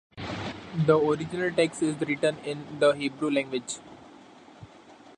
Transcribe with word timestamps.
The 0.87 0.97
original 0.97 1.51
text 1.51 1.83
is 1.83 1.95
written 2.01 2.39
in 2.39 2.79
the 2.79 2.91
Hebrew 2.93 3.29
language. 3.29 3.77